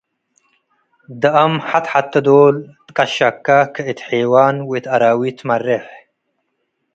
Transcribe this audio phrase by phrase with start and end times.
[1.21, 2.55] ደአም ሐት-ሐቴ ዶል
[2.85, 5.83] ትቀሸከ ከእት ሔዋን ወእት አራዊት ትመሬሕ።